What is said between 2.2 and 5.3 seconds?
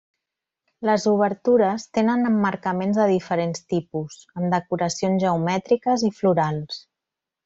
emmarcaments de diferents tipus, amb decoracions